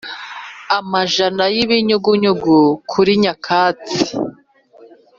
amajana 0.77 1.43
y'ibinyugunyugu 1.55 2.57
kuri 2.91 3.11
nyakatsi. 3.21 3.99